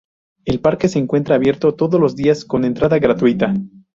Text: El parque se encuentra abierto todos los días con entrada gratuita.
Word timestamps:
El 0.45 0.61
parque 0.61 0.87
se 0.89 0.97
encuentra 0.97 1.35
abierto 1.35 1.75
todos 1.75 2.01
los 2.01 2.15
días 2.15 2.43
con 2.43 2.65
entrada 2.65 2.97
gratuita. 2.97 3.53